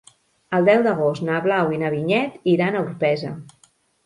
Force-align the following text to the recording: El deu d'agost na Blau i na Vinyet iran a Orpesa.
El 0.59 0.63
deu 0.69 0.85
d'agost 0.87 1.23
na 1.27 1.41
Blau 1.47 1.75
i 1.75 1.79
na 1.83 1.93
Vinyet 1.97 2.41
iran 2.55 2.79
a 2.79 2.83
Orpesa. 2.89 3.37